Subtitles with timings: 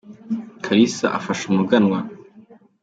[0.63, 1.99] karisa afasha umuganwa.